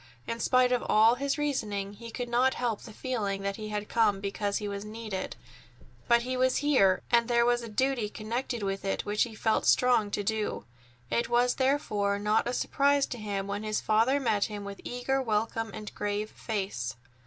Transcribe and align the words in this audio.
In 0.25 0.39
spite 0.39 0.71
of 0.71 0.83
all 0.89 1.13
his 1.13 1.37
reasoning, 1.37 1.93
he 1.93 2.09
could 2.09 2.27
not 2.27 2.55
help 2.55 2.81
the 2.81 2.91
feeling 2.91 3.43
that 3.43 3.57
he 3.57 3.69
had 3.69 3.87
come 3.87 4.19
because 4.19 4.57
he 4.57 4.67
was 4.67 4.83
needed, 4.83 5.35
but 6.07 6.23
he 6.23 6.35
was 6.35 6.57
here, 6.65 7.03
and 7.11 7.27
there 7.27 7.45
was 7.45 7.61
a 7.61 7.69
duty 7.69 8.09
connected 8.09 8.63
with 8.63 8.83
it 8.83 9.05
which 9.05 9.21
he 9.21 9.35
felt 9.35 9.67
strong 9.67 10.09
to 10.09 10.23
do. 10.23 10.65
It 11.11 11.29
was 11.29 11.53
therefore 11.53 12.17
not 12.17 12.47
a 12.47 12.53
surprise 12.53 13.05
to 13.05 13.19
him 13.19 13.45
when 13.45 13.61
his 13.61 13.79
father 13.79 14.19
met 14.19 14.45
him 14.45 14.65
with 14.65 14.81
eager 14.83 15.21
welcome 15.21 15.69
and 15.71 15.87
a 15.91 15.93
grave 15.93 16.31
face. 16.31 16.95